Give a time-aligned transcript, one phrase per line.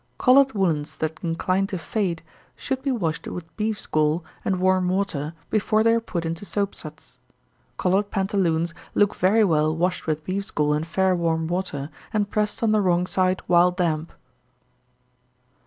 [0.17, 2.23] Colored woollens that incline to fade,
[2.55, 6.73] should be washed with beef's gall and warm water before they are put into soap
[6.73, 7.19] suds.
[7.77, 12.63] Colored pantaloons look very well washed with beef's gall and fair warm water, and pressed
[12.63, 14.11] on the wrong side while damp.